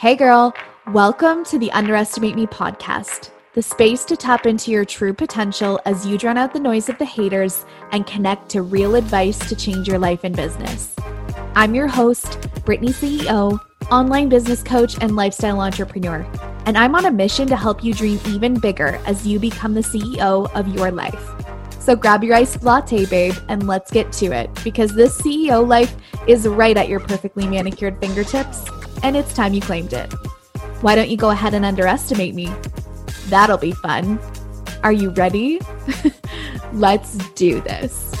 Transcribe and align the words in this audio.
Hey, 0.00 0.16
girl, 0.16 0.54
welcome 0.94 1.44
to 1.44 1.58
the 1.58 1.70
Underestimate 1.72 2.34
Me 2.34 2.46
podcast, 2.46 3.32
the 3.52 3.60
space 3.60 4.02
to 4.06 4.16
tap 4.16 4.46
into 4.46 4.70
your 4.70 4.86
true 4.86 5.12
potential 5.12 5.78
as 5.84 6.06
you 6.06 6.16
drown 6.16 6.38
out 6.38 6.54
the 6.54 6.58
noise 6.58 6.88
of 6.88 6.96
the 6.96 7.04
haters 7.04 7.66
and 7.92 8.06
connect 8.06 8.48
to 8.48 8.62
real 8.62 8.94
advice 8.94 9.38
to 9.46 9.54
change 9.54 9.86
your 9.86 9.98
life 9.98 10.20
and 10.24 10.34
business. 10.34 10.96
I'm 11.54 11.74
your 11.74 11.86
host, 11.86 12.40
Brittany 12.64 12.94
CEO, 12.94 13.60
online 13.90 14.30
business 14.30 14.62
coach, 14.62 14.96
and 15.02 15.16
lifestyle 15.16 15.60
entrepreneur, 15.60 16.26
and 16.64 16.78
I'm 16.78 16.94
on 16.94 17.04
a 17.04 17.10
mission 17.10 17.46
to 17.48 17.56
help 17.56 17.84
you 17.84 17.92
dream 17.92 18.18
even 18.24 18.58
bigger 18.58 18.98
as 19.04 19.26
you 19.26 19.38
become 19.38 19.74
the 19.74 19.82
CEO 19.82 20.50
of 20.54 20.66
your 20.68 20.90
life. 20.90 21.28
So 21.78 21.94
grab 21.94 22.24
your 22.24 22.36
iced 22.36 22.62
latte, 22.62 23.04
babe, 23.04 23.34
and 23.48 23.66
let's 23.66 23.90
get 23.90 24.12
to 24.12 24.32
it 24.32 24.48
because 24.64 24.94
this 24.94 25.20
CEO 25.20 25.68
life 25.68 25.94
is 26.26 26.48
right 26.48 26.78
at 26.78 26.88
your 26.88 27.00
perfectly 27.00 27.46
manicured 27.46 28.00
fingertips 28.00 28.64
and 29.02 29.16
it's 29.16 29.34
time 29.34 29.54
you 29.54 29.60
claimed 29.60 29.92
it. 29.92 30.12
Why 30.82 30.94
don't 30.94 31.08
you 31.08 31.16
go 31.16 31.30
ahead 31.30 31.54
and 31.54 31.64
underestimate 31.64 32.34
me? 32.34 32.52
That'll 33.28 33.58
be 33.58 33.72
fun. 33.72 34.18
Are 34.82 34.92
you 34.92 35.10
ready? 35.10 35.60
Let's 36.72 37.16
do 37.34 37.60
this. 37.60 38.12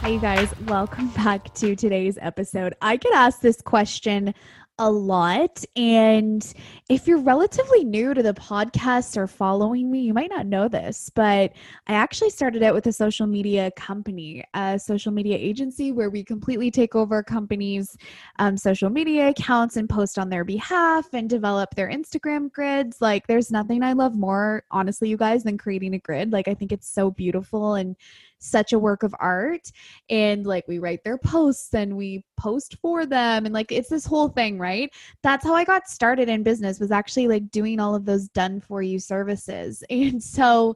Hi, 0.00 0.08
you 0.08 0.20
guys. 0.20 0.52
Welcome 0.66 1.08
back 1.08 1.52
to 1.54 1.76
today's 1.76 2.18
episode. 2.20 2.74
I 2.80 2.96
get 2.96 3.12
asked 3.12 3.42
this 3.42 3.60
question 3.60 4.34
a 4.78 4.90
lot. 4.90 5.64
And 5.76 6.54
if 6.88 7.06
you're 7.06 7.18
relatively 7.18 7.84
new 7.84 8.14
to 8.14 8.22
the 8.22 8.34
podcast 8.34 9.16
or 9.16 9.26
following 9.26 9.90
me, 9.90 10.00
you 10.00 10.14
might 10.14 10.30
not 10.30 10.46
know 10.46 10.68
this, 10.68 11.10
but 11.14 11.52
I 11.86 11.94
actually 11.94 12.30
started 12.30 12.62
out 12.62 12.74
with 12.74 12.86
a 12.86 12.92
social 12.92 13.26
media 13.26 13.70
company, 13.72 14.44
a 14.54 14.78
social 14.78 15.12
media 15.12 15.36
agency 15.36 15.90
where 15.90 16.10
we 16.10 16.22
completely 16.22 16.70
take 16.70 16.94
over 16.94 17.22
companies' 17.22 17.96
um, 18.38 18.56
social 18.56 18.90
media 18.90 19.28
accounts 19.28 19.76
and 19.76 19.88
post 19.88 20.18
on 20.18 20.28
their 20.28 20.44
behalf 20.44 21.08
and 21.12 21.28
develop 21.28 21.74
their 21.74 21.90
Instagram 21.90 22.50
grids. 22.52 23.00
Like, 23.00 23.26
there's 23.26 23.50
nothing 23.50 23.82
I 23.82 23.94
love 23.94 24.16
more, 24.16 24.62
honestly, 24.70 25.08
you 25.08 25.16
guys, 25.16 25.42
than 25.42 25.58
creating 25.58 25.94
a 25.94 25.98
grid. 25.98 26.32
Like, 26.32 26.48
I 26.48 26.54
think 26.54 26.72
it's 26.72 26.88
so 26.88 27.10
beautiful 27.10 27.74
and 27.74 27.96
such 28.38 28.72
a 28.72 28.78
work 28.78 29.02
of 29.02 29.14
art 29.18 29.70
and 30.10 30.46
like 30.46 30.66
we 30.68 30.78
write 30.78 31.02
their 31.04 31.18
posts 31.18 31.74
and 31.74 31.96
we 31.96 32.24
post 32.36 32.76
for 32.80 33.04
them 33.04 33.44
and 33.44 33.54
like 33.54 33.72
it's 33.72 33.88
this 33.88 34.06
whole 34.06 34.28
thing 34.28 34.58
right? 34.58 34.90
That's 35.22 35.44
how 35.44 35.54
i 35.54 35.64
got 35.64 35.88
started 35.88 36.28
in 36.28 36.42
business 36.42 36.80
was 36.80 36.92
actually 36.92 37.28
like 37.28 37.50
doing 37.50 37.80
all 37.80 37.94
of 37.94 38.04
those 38.04 38.28
done 38.28 38.60
for 38.60 38.82
you 38.82 38.98
services. 38.98 39.82
And 39.98 40.22
so 40.22 40.74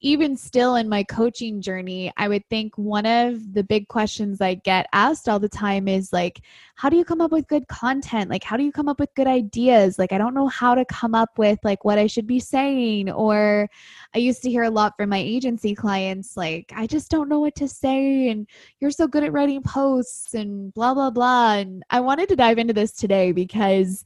even 0.00 0.36
still 0.36 0.76
in 0.76 0.88
my 0.88 1.02
coaching 1.02 1.60
journey 1.60 2.12
i 2.16 2.28
would 2.28 2.46
think 2.48 2.76
one 2.76 3.04
of 3.06 3.52
the 3.52 3.62
big 3.62 3.88
questions 3.88 4.40
i 4.40 4.54
get 4.54 4.86
asked 4.92 5.28
all 5.28 5.38
the 5.38 5.48
time 5.48 5.88
is 5.88 6.12
like 6.12 6.40
how 6.80 6.88
do 6.88 6.96
you 6.96 7.04
come 7.04 7.20
up 7.20 7.30
with 7.30 7.46
good 7.46 7.68
content? 7.68 8.30
Like 8.30 8.42
how 8.42 8.56
do 8.56 8.62
you 8.62 8.72
come 8.72 8.88
up 8.88 8.98
with 8.98 9.14
good 9.14 9.26
ideas? 9.26 9.98
Like 9.98 10.12
i 10.12 10.18
don't 10.18 10.32
know 10.32 10.48
how 10.48 10.74
to 10.74 10.84
come 10.86 11.14
up 11.14 11.38
with 11.38 11.58
like 11.62 11.84
what 11.84 11.98
i 11.98 12.06
should 12.06 12.26
be 12.26 12.40
saying 12.40 13.10
or 13.10 13.68
i 14.14 14.18
used 14.18 14.42
to 14.42 14.50
hear 14.50 14.62
a 14.62 14.70
lot 14.70 14.94
from 14.96 15.10
my 15.10 15.18
agency 15.18 15.74
clients 15.74 16.36
like 16.36 16.72
i 16.74 16.86
just 16.86 17.10
don't 17.10 17.28
know 17.28 17.40
what 17.40 17.54
to 17.54 17.68
say 17.68 18.28
and 18.28 18.46
you're 18.80 18.90
so 18.90 19.06
good 19.06 19.24
at 19.24 19.32
writing 19.32 19.62
posts 19.62 20.34
and 20.34 20.72
blah 20.74 20.94
blah 20.94 21.10
blah 21.10 21.54
and 21.54 21.82
I 21.90 22.00
wanted 22.00 22.28
to 22.30 22.36
dive 22.36 22.58
into 22.58 22.72
this 22.72 22.92
today 22.92 23.32
because 23.32 24.04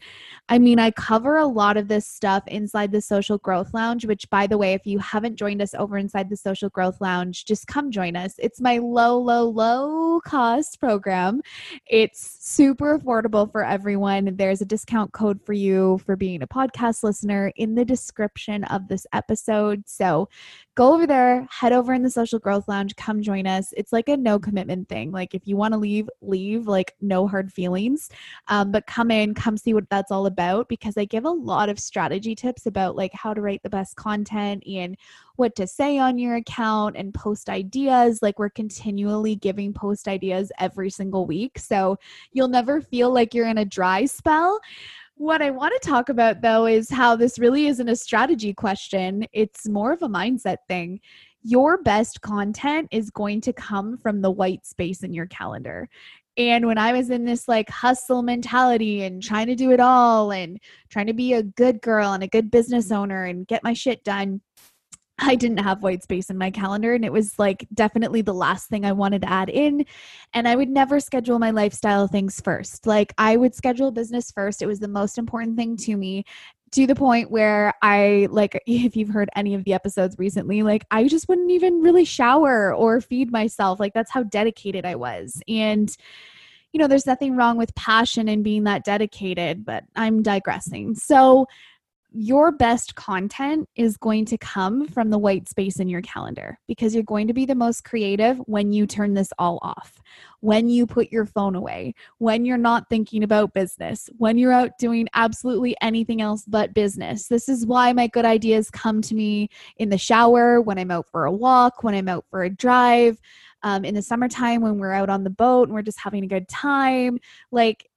I 0.49 0.59
mean 0.59 0.79
I 0.79 0.91
cover 0.91 1.37
a 1.37 1.47
lot 1.47 1.77
of 1.77 1.89
this 1.89 2.07
stuff 2.07 2.43
inside 2.49 2.93
the 2.93 3.01
Social 3.01 3.39
Growth 3.39 3.73
Lounge 3.73 4.05
which 4.05 4.29
by 4.31 4.47
the 4.47 4.59
way 4.59 4.73
if 4.75 4.87
you 4.87 4.99
haven't 4.99 5.37
joined 5.37 5.63
us 5.63 5.75
over 5.75 5.97
inside 5.97 6.29
the 6.29 6.37
Social 6.37 6.71
Growth 6.71 7.01
Lounge 7.01 7.45
just 7.45 7.67
come 7.67 7.91
join 7.91 8.17
us. 8.17 8.35
It's 8.39 8.61
my 8.61 8.79
low 8.79 9.19
low 9.19 9.49
low 9.49 10.21
cost 10.21 10.81
program. 10.81 11.41
It's 11.87 12.39
super 12.41 12.64
affordable 12.73 13.51
for 13.51 13.65
everyone 13.65 14.37
there's 14.37 14.61
a 14.61 14.65
discount 14.65 15.13
code 15.13 15.41
for 15.45 15.53
you 15.53 15.99
for 16.07 16.17
being 16.17 16.43
a 16.43 16.47
podcast 16.47 17.03
listener 17.03 17.53
in 17.57 17.75
the 17.75 17.85
description 17.85 18.65
of 18.65 18.89
this 18.89 19.07
episode 19.13 19.83
so 19.87 20.29
go 20.77 20.93
over 20.93 21.07
there, 21.07 21.47
head 21.51 21.73
over 21.73 21.93
in 21.93 22.03
the 22.03 22.11
social 22.11 22.39
growth 22.39 22.67
lounge, 22.67 22.97
come 22.97 23.23
join 23.23 23.47
us. 23.47 23.73
It's 23.77 23.93
like 23.93 24.09
a 24.09 24.17
no 24.17 24.39
commitment 24.39 24.89
thing. 24.89 25.13
Like 25.13 25.35
if 25.35 25.47
you 25.47 25.57
want 25.57 25.73
to 25.73 25.79
leave, 25.79 26.11
leave, 26.21 26.67
like 26.67 26.95
no 27.01 27.29
hard 27.29 27.53
feelings. 27.53 28.11
Um, 28.49 28.73
but 28.73 28.87
come 28.87 29.11
in, 29.11 29.35
come 29.35 29.57
see 29.57 29.73
what 29.73 29.89
that's 29.89 30.11
all 30.11 30.27
about 30.27 30.69
because 30.69 30.97
I 30.97 31.05
give 31.05 31.25
a 31.25 31.31
lot 31.31 31.69
of 31.69 31.79
strategy 31.79 32.35
tips 32.35 32.67
about 32.67 32.97
like 32.97 33.13
how 33.15 33.35
to 33.35 33.41
write 33.41 33.63
the 33.63 33.71
best 33.71 33.97
content 33.97 34.65
and 34.67 34.97
what 35.37 35.57
to 35.57 35.67
say 35.67 35.99
on 35.99 36.19
your 36.19 36.37
account 36.37 36.97
and 36.97 37.13
post 37.13 37.49
ideas. 37.49 38.21
Like 38.23 38.39
we're 38.39 38.51
continually 38.51 39.37
giving 39.37 39.73
post 39.73 40.09
ideas 40.09 40.53
every 40.59 40.91
single 40.91 41.27
week. 41.27 41.59
So 41.59 41.99
you'll 42.33 42.49
never 42.49 42.81
feel 42.81 43.13
like 43.13 43.35
you're 43.35 43.49
in 43.49 43.59
a 43.59 43.65
dry 43.65 44.05
spell. 44.05 44.61
What 45.17 45.43
I 45.43 45.51
want 45.51 45.73
to 45.81 45.89
talk 45.89 46.09
about 46.09 46.41
though 46.41 46.67
is 46.67 46.91
how 46.91 47.17
this 47.17 47.39
really 47.39 47.67
isn't 47.67 47.89
a 47.89 47.97
strategy 47.97 48.53
question, 48.53 49.27
it's 49.33 49.69
more 49.69 49.93
of 49.93 50.03
a 50.03 50.09
mindset 50.09 50.59
thing. 50.69 51.01
Your 51.43 51.83
best 51.83 52.21
content 52.21 52.89
is 52.91 53.11
going 53.11 53.41
to 53.43 53.53
come 53.53 53.99
from 53.99 54.23
the 54.23 54.31
white 54.31 54.67
space 54.67 55.03
in 55.03 55.13
your 55.13 55.27
calendar. 55.27 55.89
And 56.37 56.67
when 56.67 56.79
I 56.79 56.93
was 56.93 57.11
in 57.11 57.25
this 57.25 57.47
like 57.47 57.71
hustle 57.71 58.23
mentality 58.23 59.05
and 59.05 59.23
trying 59.23 59.47
to 59.47 59.55
do 59.55 59.71
it 59.71 59.79
all 59.79 60.33
and 60.33 60.59
trying 60.89 61.07
to 61.07 61.15
be 61.15 61.35
a 61.35 61.45
good 61.45 61.81
girl 61.81 62.13
and 62.13 62.25
a 62.25 62.29
good 62.29 62.51
business 62.51 62.91
owner 62.91 63.25
and 63.25 63.47
get 63.47 63.63
my 63.63 63.73
shit 63.73 64.03
done, 64.03 64.41
I 65.19 65.37
didn't 65.37 65.59
have 65.59 65.83
white 65.83 66.03
space 66.03 66.29
in 66.29 66.37
my 66.37 66.51
calendar, 66.51 66.95
and 66.95 67.05
it 67.05 67.13
was 67.13 67.39
like 67.39 67.67
definitely 67.73 68.23
the 68.23 68.35
last 68.35 68.69
thing 68.69 68.85
I 68.85 68.93
wanted 68.93 69.23
to 69.23 69.31
add 69.31 69.49
in. 69.49 69.87
And 70.33 70.49
I 70.49 70.57
would 70.57 70.69
never 70.69 70.99
schedule 70.99 71.39
my 71.39 71.51
lifestyle 71.51 72.09
things 72.09 72.41
first. 72.41 72.87
Like, 72.87 73.15
I 73.17 73.37
would 73.37 73.55
schedule 73.55 73.93
business 73.93 74.33
first. 74.33 74.61
It 74.61 74.67
was 74.67 74.81
the 74.81 74.89
most 74.89 75.17
important 75.17 75.57
thing 75.57 75.77
to 75.79 75.97
me 75.97 76.25
to 76.75 76.89
the 76.89 76.95
point 76.97 77.31
where 77.31 77.73
I 77.83 78.27
like 78.31 78.61
if 78.67 78.97
you've 78.97 79.09
heard 79.09 79.31
any 79.37 79.55
of 79.55 79.65
the 79.65 79.73
episodes 79.73 80.19
recently, 80.19 80.63
like 80.63 80.85
I 80.91 81.07
just 81.07 81.29
wouldn't 81.29 81.51
even 81.51 81.81
really 81.81 82.05
shower 82.05 82.75
or 82.75 83.01
feed 83.01 83.31
myself. 83.31 83.79
Like 83.79 83.95
that's 83.95 84.11
how 84.11 84.25
dedicated 84.25 84.85
I 84.85 84.97
was. 84.97 85.41
And 85.49 85.97
you 86.73 86.81
know, 86.81 86.89
there's 86.89 87.07
nothing 87.07 87.37
wrong 87.37 87.57
with 87.57 87.73
passion 87.77 88.29
and 88.29 88.43
being 88.43 88.65
that 88.65 88.85
dedicated, 88.85 89.65
but 89.65 89.85
I'm 89.95 90.25
digressing. 90.25 90.97
So 90.97 91.47
your 92.17 92.53
best 92.53 92.95
content 92.95 93.69
is 93.75 93.97
going 93.97 94.25
to 94.25 94.39
come 94.39 94.87
from 94.87 95.11
the 95.11 95.19
white 95.19 95.49
space 95.49 95.81
in 95.81 95.89
your 95.89 96.01
calendar 96.03 96.57
because 96.69 96.95
you're 96.95 97.03
going 97.03 97.27
to 97.27 97.35
be 97.35 97.45
the 97.45 97.57
most 97.57 97.83
creative 97.83 98.39
when 98.47 98.73
you 98.73 98.87
turn 98.87 99.15
this 99.15 99.33
all 99.37 99.59
off, 99.63 100.01
when 100.39 100.69
you 100.69 100.87
put 100.87 101.11
your 101.11 101.27
phone 101.27 101.57
away, 101.57 101.93
when 102.19 102.45
you're 102.45 102.57
not 102.57 102.89
thinking 102.89 103.25
about 103.25 103.53
business, 103.53 104.09
when 104.17 104.39
you're 104.39 104.53
out 104.53 104.71
doing 104.79 105.09
absolutely 105.15 105.77
anything 105.83 106.23
else 106.23 106.45
but 106.47 106.73
business. 106.73 107.27
This 107.27 107.49
is 107.49 107.67
why 107.67 107.93
my 107.93 108.07
good 108.07 108.25
ideas 108.25 108.71
come 108.71 109.03
to 109.03 109.15
me 109.17 109.49
in 109.79 109.89
the 109.89 109.99
shower, 109.99 110.61
when 110.61 110.79
I'm 110.79 110.93
out 110.93 111.09
for 111.11 111.25
a 111.25 111.33
walk, 111.33 111.83
when 111.83 111.97
I'm 111.97 112.09
out 112.09 112.27
for 112.31 112.45
a 112.45 112.51
drive. 112.51 113.21
Um, 113.65 113.85
in 113.85 113.95
the 113.95 114.03
summertime, 114.03 114.61
when 114.61 114.79
we're 114.79 114.93
out 114.93 115.11
on 115.11 115.25
the 115.25 115.31
boat 115.31 115.69
and 115.69 115.75
we're 115.75 115.83
just 115.83 115.99
having 115.99 116.23
a 116.23 116.29
good 116.29 116.49
time, 116.49 117.19
like 117.51 117.89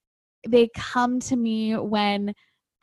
they 0.47 0.69
come 0.75 1.19
to 1.19 1.35
me 1.35 1.75
when 1.77 2.33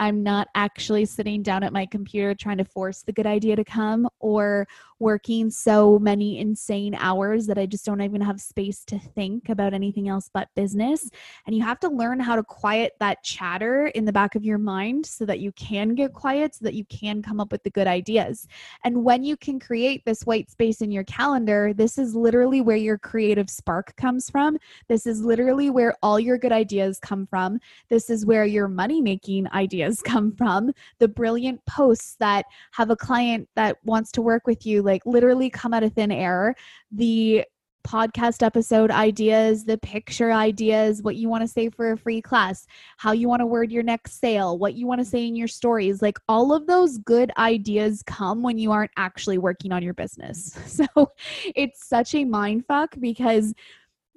I'm 0.00 0.22
not 0.22 0.48
actually 0.54 1.04
sitting 1.04 1.42
down 1.42 1.62
at 1.62 1.72
my 1.72 1.86
computer 1.86 2.34
trying 2.34 2.58
to 2.58 2.64
force 2.64 3.02
the 3.02 3.12
good 3.12 3.26
idea 3.26 3.56
to 3.56 3.64
come 3.64 4.08
or 4.18 4.66
working 4.98 5.50
so 5.50 5.98
many 5.98 6.38
insane 6.38 6.94
hours 6.98 7.46
that 7.46 7.58
I 7.58 7.66
just 7.66 7.84
don't 7.84 8.00
even 8.00 8.20
have 8.20 8.40
space 8.40 8.84
to 8.86 8.98
think 8.98 9.48
about 9.48 9.74
anything 9.74 10.08
else 10.08 10.30
but 10.32 10.48
business. 10.56 11.10
And 11.46 11.54
you 11.54 11.62
have 11.62 11.78
to 11.80 11.88
learn 11.88 12.20
how 12.20 12.36
to 12.36 12.42
quiet 12.42 12.92
that 13.00 13.22
chatter 13.22 13.88
in 13.88 14.04
the 14.04 14.12
back 14.12 14.34
of 14.34 14.44
your 14.44 14.58
mind 14.58 15.04
so 15.04 15.26
that 15.26 15.40
you 15.40 15.52
can 15.52 15.94
get 15.94 16.12
quiet, 16.12 16.54
so 16.54 16.64
that 16.64 16.74
you 16.74 16.84
can 16.86 17.22
come 17.22 17.38
up 17.38 17.52
with 17.52 17.62
the 17.62 17.70
good 17.70 17.86
ideas. 17.86 18.48
And 18.82 19.04
when 19.04 19.22
you 19.22 19.36
can 19.36 19.60
create 19.60 20.04
this 20.04 20.22
white 20.22 20.50
space 20.50 20.80
in 20.80 20.90
your 20.90 21.04
calendar, 21.04 21.72
this 21.74 21.98
is 21.98 22.14
literally 22.14 22.60
where 22.60 22.76
your 22.76 22.98
creative 22.98 23.50
spark 23.50 23.94
comes 23.96 24.30
from. 24.30 24.58
This 24.88 25.06
is 25.06 25.22
literally 25.22 25.70
where 25.70 25.96
all 26.02 26.18
your 26.18 26.38
good 26.38 26.52
ideas 26.52 26.98
come 26.98 27.26
from. 27.26 27.60
This 27.90 28.10
is 28.10 28.24
where 28.24 28.46
your 28.46 28.68
money 28.68 29.02
making 29.02 29.50
ideas 29.52 29.83
come 30.02 30.32
from. 30.32 30.72
The 30.98 31.08
brilliant 31.08 31.64
posts 31.66 32.16
that 32.20 32.46
have 32.72 32.90
a 32.90 32.96
client 32.96 33.48
that 33.56 33.76
wants 33.84 34.12
to 34.12 34.22
work 34.22 34.46
with 34.46 34.66
you 34.66 34.82
like 34.82 35.04
literally 35.06 35.50
come 35.50 35.74
out 35.74 35.82
of 35.82 35.92
thin 35.92 36.12
air. 36.12 36.54
The 36.92 37.44
podcast 37.86 38.42
episode 38.42 38.90
ideas, 38.90 39.64
the 39.64 39.78
picture 39.78 40.32
ideas, 40.32 41.02
what 41.02 41.16
you 41.16 41.28
want 41.28 41.42
to 41.42 41.48
say 41.48 41.68
for 41.68 41.92
a 41.92 41.96
free 41.96 42.20
class, 42.20 42.66
how 42.96 43.12
you 43.12 43.28
want 43.28 43.40
to 43.40 43.46
word 43.46 43.70
your 43.70 43.82
next 43.82 44.18
sale, 44.18 44.58
what 44.58 44.74
you 44.74 44.86
want 44.86 45.00
to 45.00 45.04
say 45.04 45.26
in 45.26 45.36
your 45.36 45.46
stories. 45.46 46.00
Like 46.00 46.18
all 46.26 46.52
of 46.52 46.66
those 46.66 46.98
good 46.98 47.30
ideas 47.36 48.02
come 48.02 48.42
when 48.42 48.58
you 48.58 48.72
aren't 48.72 48.90
actually 48.96 49.38
working 49.38 49.70
on 49.70 49.82
your 49.82 49.94
business. 49.94 50.58
So 50.74 51.12
it's 51.54 51.86
such 51.86 52.14
a 52.14 52.24
mind 52.24 52.64
fuck 52.66 52.96
because 52.98 53.54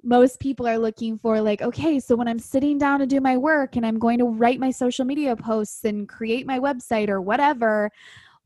most 0.02 0.38
people 0.40 0.66
are 0.66 0.78
looking 0.78 1.18
for 1.18 1.40
like 1.40 1.60
okay 1.60 1.98
so 1.98 2.14
when 2.14 2.28
i'm 2.28 2.38
sitting 2.38 2.78
down 2.78 3.00
to 3.00 3.06
do 3.06 3.20
my 3.20 3.36
work 3.36 3.76
and 3.76 3.84
i'm 3.84 3.98
going 3.98 4.18
to 4.18 4.26
write 4.26 4.60
my 4.60 4.70
social 4.70 5.04
media 5.04 5.34
posts 5.34 5.84
and 5.84 6.08
create 6.08 6.46
my 6.46 6.58
website 6.58 7.08
or 7.08 7.20
whatever 7.20 7.90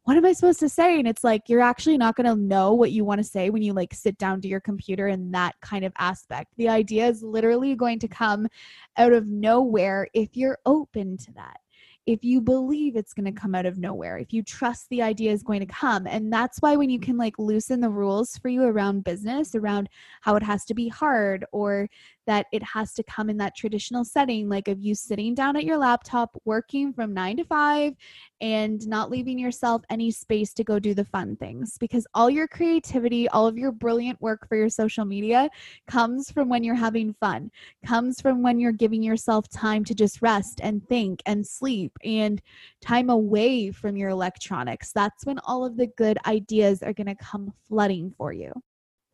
what 0.05 0.17
am 0.17 0.25
I 0.25 0.33
supposed 0.33 0.59
to 0.61 0.69
say? 0.69 0.99
And 0.99 1.07
it's 1.07 1.23
like, 1.23 1.49
you're 1.49 1.61
actually 1.61 1.97
not 1.97 2.17
going 2.17 2.27
to 2.27 2.35
know 2.35 2.75
what 2.75 2.91
you 2.91 3.05
want 3.05 3.19
to 3.19 3.25
say 3.25 3.51
when 3.51 3.63
you 3.63 3.73
like 3.73 3.95
sit 3.95 4.19
down 4.19 4.41
to 4.41 4.49
your 4.49 4.61
computer 4.61 5.07
in 5.07 5.31
that 5.31 5.55
kind 5.61 5.85
of 5.85 5.93
aspect. 5.99 6.53
The 6.57 6.69
idea 6.69 7.07
is 7.07 7.23
literally 7.23 7.77
going 7.77 8.01
to 8.01 8.09
come 8.09 8.49
out 8.97 9.13
of 9.13 9.29
nowhere 9.29 10.09
if 10.13 10.37
you're 10.37 10.59
open 10.67 11.17
to 11.19 11.33
that 11.35 11.59
if 12.07 12.25
you 12.25 12.41
believe 12.41 12.97
it's 12.97 13.15
going 13.15 13.33
to 13.33 13.41
come 13.41 13.55
out 13.55 13.67
of 13.67 13.79
nowhere, 13.79 14.19
if 14.19 14.33
you 14.33 14.43
trust 14.43 14.89
the 14.89 15.01
idea 15.03 15.31
is 15.31 15.43
going 15.43 15.61
to 15.61 15.67
come. 15.67 16.07
And 16.07 16.33
that's 16.33 16.59
why 16.59 16.75
when 16.75 16.91
you 16.91 16.99
can 16.99 17.17
like 17.17 17.39
loosen 17.39 17.81
the 17.81 17.91
rules 17.91 18.37
for 18.39 18.49
you 18.49 18.65
around 18.65 19.05
business, 19.05 19.55
around 19.55 19.89
how 20.21 20.35
it 20.35 20.43
has 20.43 20.65
to 20.65 20.75
be 20.75 20.89
hard 20.89 21.45
or 21.53 21.89
that 22.27 22.47
it 22.53 22.63
has 22.63 22.93
to 22.95 23.03
come 23.03 23.29
in 23.29 23.37
that 23.37 23.57
traditional 23.57 24.05
setting, 24.05 24.49
like 24.49 24.69
of 24.69 24.81
you 24.81 24.95
sitting 24.95 25.35
down 25.35 25.57
at 25.57 25.65
your 25.65 25.77
laptop, 25.77 26.37
working 26.45 26.93
from 26.93 27.13
nine 27.13 27.37
to 27.37 27.45
five, 27.45 27.95
and 28.41 28.87
not 28.87 29.11
leaving 29.11 29.39
yourself 29.39 29.83
any 29.91 30.11
space 30.11 30.53
to 30.53 30.65
go 30.65 30.79
do 30.79 30.95
the 30.95 31.05
fun 31.05 31.37
things. 31.37 31.77
Because 31.79 32.07
all 32.15 32.31
your 32.31 32.49
creativity, 32.49 33.29
all 33.29 33.47
of 33.47 33.59
your 33.59 33.73
brilliant 33.73 34.21
work 34.21 34.49
for 34.49 34.57
your 34.57 34.69
social 34.69 35.05
media 35.05 35.49
comes 35.87 36.31
from 36.31 36.49
when 36.49 36.63
you're 36.63 36.75
having 36.75 37.15
fun, 37.15 37.51
comes 37.85 38.21
from 38.21 38.43
when 38.43 38.59
you're 38.59 38.73
giving 38.73 39.03
yourself 39.03 39.49
time 39.49 39.85
to 39.85 39.95
just 39.95 40.23
rest 40.23 40.61
and 40.63 40.87
think 40.89 41.23
and 41.27 41.47
sleep 41.93 42.13
and 42.23 42.43
time 42.81 43.11
away 43.11 43.71
from 43.71 43.97
your 43.97 44.11
electronics. 44.11 44.93
That's 44.93 45.25
when 45.25 45.39
all 45.41 45.65
of 45.65 45.77
the 45.77 45.89
good 45.97 46.19
ideas 46.27 46.83
are 46.83 46.93
going 46.93 47.07
to 47.07 47.15
come 47.15 47.53
flooding 47.69 48.13
for 48.17 48.33
you. 48.33 48.53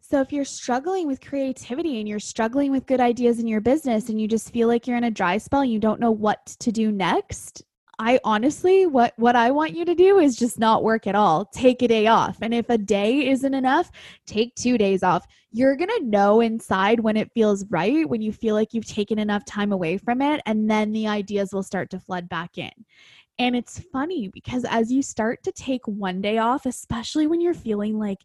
So 0.01 0.21
if 0.21 0.33
you're 0.33 0.45
struggling 0.45 1.07
with 1.07 1.21
creativity 1.21 1.99
and 2.01 2.09
you're 2.09 2.19
struggling 2.19 2.71
with 2.71 2.87
good 2.87 3.01
ideas 3.01 3.41
in 3.41 3.47
your 3.47 3.61
business 3.61 4.09
and 4.09 4.21
you 4.21 4.27
just 4.27 4.53
feel 4.53 4.67
like 4.67 4.87
you're 4.87 4.97
in 4.97 5.05
a 5.05 5.11
dry 5.11 5.37
spell 5.37 5.61
and 5.61 5.73
you 5.73 5.79
don't 5.79 6.01
know 6.01 6.11
what 6.11 6.47
to 6.61 6.73
do 6.73 6.91
next, 6.91 7.63
I 8.00 8.21
honestly 8.23 8.87
what 8.87 9.12
what 9.17 9.35
I 9.35 9.50
want 9.50 9.75
you 9.75 9.85
to 9.85 9.95
do 9.95 10.19
is 10.21 10.37
just 10.37 10.59
not 10.59 10.85
work 10.85 11.06
at 11.06 11.17
all. 11.17 11.47
Take 11.47 11.83
a 11.83 11.89
day 11.89 12.06
off. 12.06 12.39
And 12.41 12.55
if 12.55 12.71
a 12.71 12.79
day 12.79 13.29
isn't 13.29 13.55
enough, 13.55 13.91
take 14.27 14.55
2 14.55 14.79
days 14.79 15.03
off. 15.03 15.27
You're 15.50 15.77
going 15.77 15.91
to 15.99 16.05
know 16.05 16.41
inside 16.41 17.00
when 17.00 17.17
it 17.17 17.33
feels 17.33 17.65
right, 17.71 18.09
when 18.09 18.23
you 18.23 18.33
feel 18.33 18.55
like 18.55 18.73
you've 18.73 18.87
taken 18.87 19.19
enough 19.19 19.45
time 19.47 19.73
away 19.73 19.99
from 19.99 20.23
it, 20.23 20.41
and 20.47 20.71
then 20.71 20.93
the 20.93 21.09
ideas 21.09 21.53
will 21.53 21.62
start 21.62 21.91
to 21.91 22.00
flood 22.00 22.29
back 22.29 22.59
in. 22.59 22.71
And 23.39 23.56
it's 23.56 23.81
funny 23.93 24.29
because 24.29 24.65
as 24.69 24.93
you 24.93 25.03
start 25.03 25.43
to 25.45 25.53
take 25.53 25.87
one 25.87 26.21
day 26.21 26.39
off, 26.39 26.67
especially 26.67 27.27
when 27.27 27.41
you're 27.41 27.55
feeling 27.55 27.99
like 27.99 28.19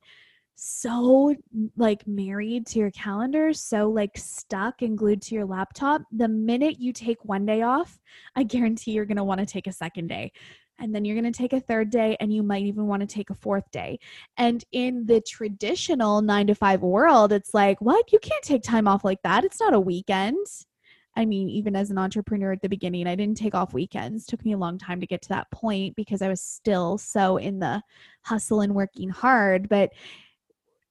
so 0.55 1.35
like 1.75 2.05
married 2.07 2.67
to 2.67 2.79
your 2.79 2.91
calendar, 2.91 3.53
so 3.53 3.89
like 3.89 4.17
stuck 4.17 4.81
and 4.81 4.97
glued 4.97 5.21
to 5.23 5.35
your 5.35 5.45
laptop, 5.45 6.03
the 6.11 6.27
minute 6.27 6.79
you 6.79 6.93
take 6.93 7.23
one 7.25 7.45
day 7.45 7.61
off, 7.61 7.99
I 8.35 8.43
guarantee 8.43 8.91
you're 8.91 9.05
going 9.05 9.17
to 9.17 9.23
want 9.23 9.39
to 9.39 9.45
take 9.45 9.67
a 9.67 9.73
second 9.73 10.07
day. 10.07 10.31
And 10.79 10.93
then 10.93 11.05
you're 11.05 11.19
going 11.19 11.31
to 11.31 11.37
take 11.37 11.53
a 11.53 11.59
third 11.59 11.91
day, 11.91 12.17
and 12.19 12.33
you 12.33 12.41
might 12.41 12.63
even 12.63 12.87
want 12.87 13.01
to 13.01 13.07
take 13.07 13.29
a 13.29 13.35
fourth 13.35 13.69
day. 13.71 13.99
And 14.37 14.63
in 14.71 15.05
the 15.05 15.21
traditional 15.21 16.21
nine 16.23 16.47
to 16.47 16.55
five 16.55 16.81
world, 16.81 17.31
it's 17.31 17.53
like, 17.53 17.79
what? 17.79 18.11
You 18.11 18.17
can't 18.17 18.43
take 18.43 18.63
time 18.63 18.87
off 18.87 19.05
like 19.05 19.21
that. 19.23 19.45
It's 19.45 19.59
not 19.59 19.75
a 19.75 19.79
weekend. 19.79 20.45
I 21.15 21.25
mean, 21.25 21.47
even 21.47 21.75
as 21.75 21.91
an 21.91 21.99
entrepreneur 21.99 22.53
at 22.53 22.63
the 22.63 22.69
beginning, 22.69 23.05
I 23.05 23.15
didn't 23.15 23.37
take 23.37 23.53
off 23.53 23.73
weekends. 23.73 24.23
It 24.23 24.31
took 24.31 24.43
me 24.43 24.53
a 24.53 24.57
long 24.57 24.79
time 24.79 24.99
to 24.99 25.05
get 25.05 25.21
to 25.21 25.29
that 25.29 25.51
point 25.51 25.95
because 25.95 26.23
I 26.23 26.27
was 26.27 26.41
still 26.41 26.97
so 26.97 27.37
in 27.37 27.59
the 27.59 27.83
hustle 28.23 28.61
and 28.61 28.73
working 28.73 29.09
hard. 29.09 29.69
But 29.69 29.91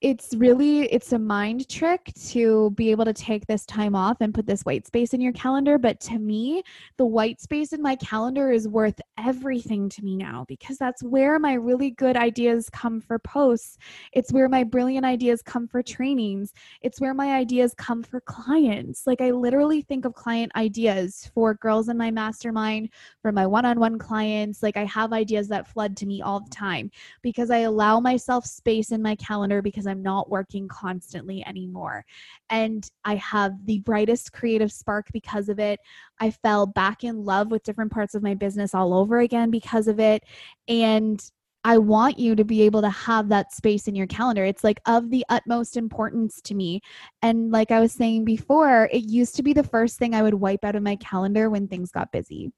it's 0.02 0.34
really 0.34 0.82
it's 0.92 1.12
a 1.12 1.18
mind 1.18 1.68
trick 1.68 2.12
to 2.26 2.70
be 2.72 2.90
able 2.90 3.04
to 3.04 3.12
take 3.12 3.46
this 3.46 3.64
time 3.64 3.94
off 3.94 4.16
and 4.20 4.34
put 4.34 4.46
this 4.46 4.62
white 4.62 4.84
space 4.84 5.14
in 5.14 5.20
your 5.20 5.32
calendar. 5.32 5.78
But 5.78 6.00
to 6.00 6.18
me 6.18 6.64
the 6.96 7.06
white 7.06 7.40
space 7.40 7.72
in 7.72 7.80
my 7.80 7.94
calendar 7.96 8.50
is 8.50 8.66
worth 8.66 9.00
everything 9.16 9.88
to 9.90 10.02
me 10.02 10.16
now 10.16 10.44
because 10.48 10.76
that's 10.76 11.04
where 11.04 11.38
my 11.38 11.52
really 11.52 11.90
good 11.90 12.16
ideas 12.16 12.68
come 12.70 13.00
for 13.00 13.20
posts. 13.20 13.78
It's 14.12 14.32
where 14.32 14.48
my 14.48 14.64
brilliant 14.64 15.06
ideas 15.06 15.40
come 15.40 15.68
for 15.68 15.84
trainings. 15.84 16.52
It's 16.80 17.00
where 17.00 17.14
my 17.14 17.36
ideas 17.36 17.72
come 17.78 18.02
for 18.02 18.20
clients. 18.22 19.06
Like 19.06 19.20
i 19.20 19.30
literally 19.30 19.82
think 19.82 20.04
of 20.04 20.14
client 20.14 20.50
ideas 20.56 21.30
for 21.32 21.54
girls 21.54 21.88
in 21.88 21.96
my 21.96 22.10
mastermind 22.10 22.88
for 23.20 23.30
my 23.30 23.46
one-on-one 23.46 24.00
clients. 24.00 24.64
Like 24.64 24.76
i 24.76 24.84
have 24.84 25.12
ideas 25.12 25.46
that 25.48 25.68
flood 25.68 25.96
to 25.98 26.06
me 26.06 26.22
all 26.22 26.40
the 26.40 26.50
time 26.50 26.90
because 27.22 27.52
i 27.52 27.58
allow 27.58 28.00
myself 28.00 28.44
space 28.44 28.90
in 28.90 29.00
my 29.00 29.14
calendar 29.14 29.62
because 29.62 29.86
I'm 29.92 30.02
not 30.02 30.30
working 30.30 30.66
constantly 30.66 31.46
anymore. 31.46 32.04
And 32.50 32.88
I 33.04 33.14
have 33.16 33.52
the 33.66 33.78
brightest 33.80 34.32
creative 34.32 34.72
spark 34.72 35.06
because 35.12 35.48
of 35.48 35.60
it. 35.60 35.78
I 36.18 36.30
fell 36.30 36.66
back 36.66 37.04
in 37.04 37.24
love 37.24 37.50
with 37.50 37.62
different 37.62 37.92
parts 37.92 38.14
of 38.14 38.22
my 38.22 38.34
business 38.34 38.74
all 38.74 38.94
over 38.94 39.20
again 39.20 39.50
because 39.50 39.86
of 39.86 40.00
it. 40.00 40.24
And 40.66 41.22
I 41.64 41.78
want 41.78 42.18
you 42.18 42.34
to 42.34 42.44
be 42.44 42.62
able 42.62 42.82
to 42.82 42.90
have 42.90 43.28
that 43.28 43.52
space 43.52 43.86
in 43.86 43.94
your 43.94 44.08
calendar. 44.08 44.44
It's 44.44 44.64
like 44.64 44.80
of 44.86 45.10
the 45.10 45.24
utmost 45.28 45.76
importance 45.76 46.40
to 46.42 46.54
me. 46.54 46.80
And 47.22 47.52
like 47.52 47.70
I 47.70 47.78
was 47.78 47.92
saying 47.92 48.24
before, 48.24 48.88
it 48.92 49.04
used 49.04 49.36
to 49.36 49.44
be 49.44 49.52
the 49.52 49.62
first 49.62 49.98
thing 49.98 50.14
I 50.14 50.22
would 50.22 50.34
wipe 50.34 50.64
out 50.64 50.74
of 50.74 50.82
my 50.82 50.96
calendar 50.96 51.50
when 51.50 51.68
things 51.68 51.92
got 51.92 52.10
busy. 52.10 52.50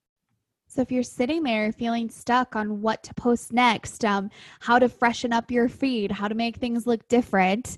So 0.75 0.82
if 0.82 0.91
you're 0.91 1.05
sitting 1.05 1.44
there 1.44 1.71
feeling 1.71 2.11
stuck 2.11 2.56
on 2.56 2.82
what 2.82 3.05
to 3.05 3.15
post 3.15 3.53
next, 3.53 4.05
um, 4.05 4.29
how 4.59 4.81
to 4.81 4.88
freshen 4.88 5.32
up 5.32 5.49
your 5.49 5.69
feed, 5.69 6.11
how 6.11 6.26
to 6.26 6.35
make 6.35 6.56
things 6.56 6.85
look 6.85 7.06
different, 7.06 7.76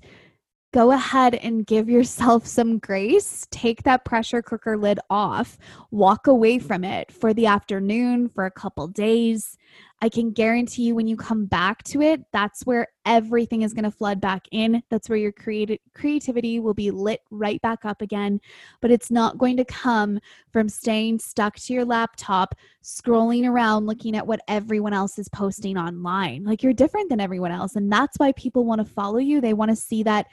go 0.73 0.91
ahead 0.91 1.35
and 1.35 1.67
give 1.67 1.87
yourself 1.89 2.47
some 2.47 2.79
grace. 2.79 3.45
Take 3.51 3.83
that 3.83 4.03
pressure 4.03 4.41
cooker 4.41 4.79
lid 4.79 4.99
off, 5.11 5.59
walk 5.91 6.25
away 6.25 6.57
from 6.57 6.83
it 6.83 7.11
for 7.11 7.35
the 7.35 7.45
afternoon, 7.45 8.29
for 8.29 8.47
a 8.47 8.51
couple 8.51 8.87
days. 8.87 9.59
I 10.01 10.09
can 10.09 10.31
guarantee 10.31 10.87
you 10.87 10.95
when 10.95 11.05
you 11.05 11.17
come 11.17 11.45
back 11.45 11.83
to 11.85 12.01
it, 12.01 12.23
that's 12.33 12.65
where 12.65 12.87
everything 13.07 13.63
is 13.63 13.73
going 13.73 13.85
to 13.85 13.91
flood 13.91 14.21
back 14.21 14.45
in. 14.51 14.83
That's 14.89 15.09
where 15.09 15.17
your 15.17 15.31
creative 15.31 15.79
creativity 15.95 16.59
will 16.59 16.73
be 16.73 16.91
lit 16.91 17.21
right 17.31 17.59
back 17.61 17.85
up 17.85 18.01
again. 18.01 18.39
But 18.81 18.91
it's 18.91 19.09
not 19.09 19.37
going 19.37 19.57
to 19.57 19.65
come 19.65 20.19
from 20.51 20.69
staying 20.69 21.19
stuck 21.19 21.55
to 21.55 21.73
your 21.73 21.85
laptop, 21.85 22.53
scrolling 22.83 23.49
around, 23.49 23.87
looking 23.87 24.15
at 24.15 24.27
what 24.27 24.41
everyone 24.47 24.93
else 24.93 25.17
is 25.17 25.29
posting 25.29 25.77
online. 25.77 26.43
Like 26.43 26.61
you're 26.61 26.73
different 26.73 27.09
than 27.09 27.21
everyone 27.21 27.51
else. 27.51 27.75
And 27.75 27.91
that's 27.91 28.17
why 28.17 28.33
people 28.33 28.65
want 28.65 28.85
to 28.85 28.93
follow 28.93 29.19
you. 29.19 29.41
They 29.41 29.53
want 29.53 29.69
to 29.69 29.75
see 29.75 30.03
that 30.03 30.27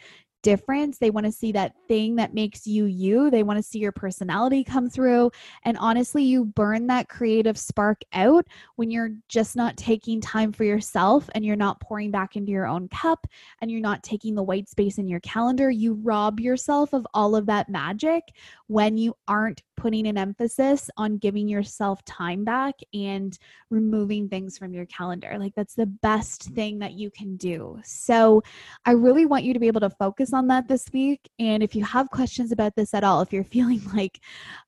difference. 0.45 0.99
They 0.99 1.11
want 1.11 1.27
to 1.27 1.33
see 1.33 1.51
that 1.53 1.75
thing 1.89 2.17
that 2.17 2.35
makes 2.35 2.67
you 2.67 2.85
you. 2.85 3.31
They 3.31 3.43
want 3.43 3.57
to 3.57 3.63
see 3.63 3.81
your 3.81 3.91
personality 3.91 4.63
come 4.63 4.89
through. 4.89 5.33
And 5.65 5.77
honestly, 5.79 6.23
you 6.23 6.45
burn 6.45 6.87
that 6.89 7.09
creative 7.09 7.59
spark 7.59 8.03
out 8.13 8.47
when 8.77 8.91
you're 8.91 9.11
just 9.29 9.57
not 9.57 9.77
taking 9.77 10.21
time 10.21 10.53
for 10.53 10.63
yourself 10.63 11.29
and 11.35 11.45
you're 11.45 11.57
not 11.57 11.81
pouring 11.81 12.13
back 12.13 12.37
into 12.37 12.53
your 12.53 12.67
own 12.67 12.89
cup 12.89 13.27
and 13.61 13.71
you're 13.71 13.81
not 13.81 14.05
taking 14.05 14.35
the 14.35 14.43
white 14.43 14.69
space 14.69 14.99
in 14.99 15.09
your 15.09 15.21
calendar. 15.21 15.71
You 15.71 15.95
rob 15.95 16.39
yourself 16.39 16.93
of 16.93 17.07
all 17.15 17.35
of 17.35 17.47
that 17.47 17.71
magic 17.71 18.23
when 18.67 18.99
you 18.99 19.17
aren't 19.27 19.63
putting 19.85 20.07
an 20.07 20.17
emphasis 20.17 20.89
on 20.97 21.19
giving 21.19 21.47
yourself 21.47 22.03
time 22.07 22.43
back 22.43 22.75
and 22.95 23.39
removing 23.69 24.31
things 24.31 24.57
from 24.57 24.73
your 24.73 24.87
calendar. 24.87 25.37
Like 25.39 25.55
that's 25.55 25.75
the 25.75 25.85
best 25.85 26.45
mm-hmm. 26.47 26.55
thing 26.55 26.79
that 26.79 26.95
you 26.95 27.11
can 27.11 27.37
do. 27.37 27.79
So 27.85 28.43
I 28.87 28.93
really 28.93 29.27
want 29.27 29.45
you 29.45 29.53
to 29.53 29.59
be 29.59 29.67
able 29.67 29.83
to 29.83 29.91
focus 29.91 30.33
on 30.33 30.47
that 30.47 30.69
this 30.69 30.87
week. 30.91 31.29
And 31.39 31.63
if 31.63 31.77
you 31.77 31.85
have 31.85 32.09
questions 32.09 32.51
about 32.51 32.75
this 32.77 32.95
at 32.95 33.05
all, 33.05 33.21
if 33.21 33.31
you're 33.31 33.45
feeling 33.57 33.83
like, 33.93 34.21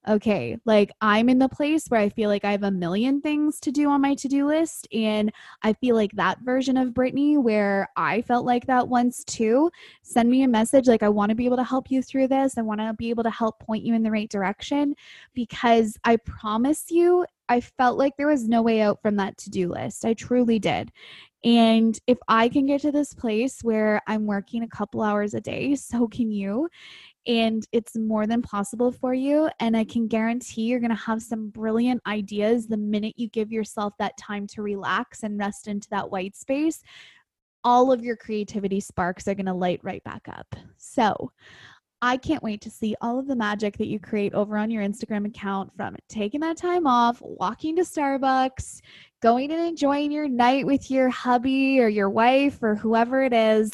okay, 0.07 0.59
like 0.67 0.93
I'm 1.01 1.31
in 1.31 1.39
the 1.39 1.49
place 1.49 1.87
where 1.89 2.01
I 2.01 2.11
feel 2.11 2.29
like 2.29 2.45
I 2.45 2.51
have 2.51 2.65
a 2.65 2.71
million 2.71 3.23
things 3.23 3.59
to 3.61 3.73
do 3.73 3.89
on 3.89 4.03
my 4.03 4.17
to 4.17 4.29
do 4.29 4.47
list, 4.47 4.87
and 4.93 5.33
I 5.63 5.73
feel 5.73 5.97
like 5.97 6.13
that 6.13 6.41
version 6.41 6.77
of 6.77 6.93
Brittany 6.93 7.39
where 7.39 7.89
I 7.97 8.21
felt 8.21 8.45
like 8.45 8.67
that 8.67 8.89
once 8.89 9.25
too, 9.25 9.71
send 10.03 10.29
me 10.29 10.43
a 10.43 10.49
message. 10.49 10.89
Like, 10.89 11.03
I 11.03 11.09
want 11.09 11.31
to 11.31 11.35
be 11.35 11.47
able 11.47 11.57
to 11.57 11.65
help 11.65 11.91
you 11.91 12.03
through 12.03 12.29
this. 12.29 12.59
I 12.59 12.63
want 12.63 12.81
to 12.81 12.93
be 12.93 13.09
able 13.09 13.23
to 13.23 13.31
help 13.31 13.59
point 13.61 13.83
you 13.83 13.95
in 13.95 14.03
the 14.03 14.11
right 14.11 14.29
direction 14.29 14.95
because 15.35 15.97
I 16.05 16.17
promise 16.17 16.91
you, 16.91 17.27
I 17.49 17.61
felt 17.61 17.99
like 17.99 18.15
there 18.17 18.27
was 18.27 18.49
no 18.49 18.63
way 18.63 18.81
out 18.81 19.01
from 19.03 19.17
that 19.17 19.37
to 19.39 19.51
do 19.51 19.69
list. 19.69 20.05
I 20.05 20.15
truly 20.15 20.59
did. 20.59 20.91
And 21.45 21.99
if 22.09 22.19
I 22.27 22.49
can 22.49 22.67
get 22.67 22.81
to 22.83 22.91
this 22.91 23.15
place 23.15 23.63
where 23.63 24.03
I'm 24.09 24.27
working 24.27 24.65
a 24.65 24.69
couple 24.69 25.01
hours 25.01 25.35
a 25.35 25.41
day, 25.41 25.75
so 25.77 26.09
can 26.09 26.31
you. 26.31 26.69
And 27.27 27.67
it's 27.73 27.97
more 27.97 28.27
than 28.27 28.43
possible 28.43 28.93
for 28.93 29.13
you. 29.13 29.49
And 29.59 29.77
I 29.77 29.85
can 29.85 30.07
guarantee 30.07 30.63
you're 30.63 30.81
going 30.81 30.91
to 30.91 30.97
have 30.97 31.23
some 31.23 31.49
brilliant 31.49 32.01
ideas 32.07 32.67
the 32.67 32.77
minute 32.77 33.15
you 33.17 33.29
give 33.29 33.51
yourself 33.51 33.95
that 33.99 34.17
time 34.17 34.47
to 34.49 34.63
relax 34.63 35.23
and 35.23 35.39
rest 35.39 35.67
into 35.67 35.89
that 35.91 36.11
white 36.11 36.37
space. 36.37 36.83
All 37.65 37.91
of 37.91 38.05
your 38.05 38.17
creativity 38.17 38.79
sparks 38.79 39.27
are 39.27 39.35
going 39.35 39.47
to 39.47 39.55
light 39.55 39.81
right 39.83 40.03
back 40.05 40.29
up. 40.29 40.55
So, 40.77 41.33
I 42.03 42.19
can't 42.19 42.43
wait 42.43 42.61
to 42.63 42.71
see 42.71 42.95
all 43.01 43.19
of 43.19 43.27
the 43.27 43.37
magic 43.37 43.79
that 43.79 43.87
you 43.87 43.99
create 43.99 44.35
over 44.35 44.59
on 44.59 44.71
your 44.71 44.83
Instagram 44.83 45.27
account 45.27 45.73
from 45.77 45.97
taking 46.09 46.41
that 46.41 46.59
time 46.59 46.87
off, 46.87 47.23
walking 47.23 47.77
to 47.77 47.83
Starbucks, 47.83 48.81
going 49.23 49.51
and 49.51 49.67
enjoying 49.67 50.13
your 50.13 50.29
night 50.29 50.67
with 50.67 50.91
your 50.91 51.09
hubby 51.09 51.81
or 51.81 51.89
your 51.89 52.11
wife 52.11 52.63
or 52.63 52.75
whoever 52.75 53.23
it 53.23 53.33
is. 53.33 53.73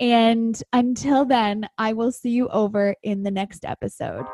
And 0.00 0.60
until 0.72 1.26
then, 1.26 1.68
I 1.76 1.92
will 1.92 2.10
see 2.10 2.30
you 2.30 2.48
over 2.48 2.94
in 3.02 3.22
the 3.22 3.30
next 3.30 3.66
episode. 3.66 4.24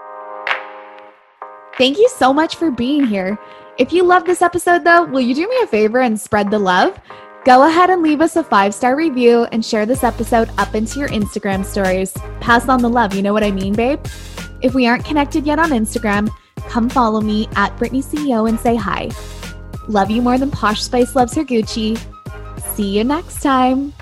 Thank 1.76 1.99
you 1.99 2.09
so 2.09 2.33
much 2.33 2.55
for 2.55 2.71
being 2.71 3.05
here. 3.05 3.37
If 3.79 3.93
you 3.93 4.05
love 4.05 4.26
this 4.26 4.43
episode, 4.43 4.85
though, 4.85 5.05
will 5.05 5.21
you 5.21 5.35
do 5.35 5.49
me 5.49 5.59
a 5.62 5.67
favor 5.67 6.00
and 6.00 6.21
spread 6.21 6.53
the 6.53 6.61
love? 6.61 7.00
Go 7.45 7.67
ahead 7.69 7.91
and 7.91 8.03
leave 8.03 8.23
us 8.23 8.37
a 8.37 8.43
five 8.43 8.73
star 8.73 8.97
review 8.97 9.45
and 9.53 9.63
share 9.63 9.85
this 9.85 10.03
episode 10.03 10.51
up 10.57 10.75
into 10.75 10.99
your 10.99 11.11
Instagram 11.11 11.63
stories. 11.63 12.11
Pass 12.41 12.71
on 12.71 12.81
the 12.81 12.89
love, 12.89 13.13
you 13.15 13.21
know 13.21 13.35
what 13.35 13.45
I 13.45 13.51
mean, 13.51 13.75
babe? 13.75 14.01
If 14.63 14.73
we 14.73 14.87
aren't 14.87 15.05
connected 15.05 15.45
yet 15.45 15.59
on 15.59 15.69
Instagram, 15.69 16.31
come 16.71 16.89
follow 16.89 17.21
me 17.21 17.47
at 17.55 17.77
Brittany 17.77 18.01
CEO 18.01 18.49
and 18.49 18.59
say 18.59 18.77
hi. 18.77 19.11
Love 19.89 20.11
you 20.11 20.23
more 20.23 20.39
than 20.39 20.51
Posh 20.51 20.83
Spice 20.83 21.15
loves 21.15 21.35
her 21.35 21.45
Gucci. 21.45 22.01
See 22.75 22.97
you 22.97 23.05
next 23.05 23.43
time. 23.43 23.93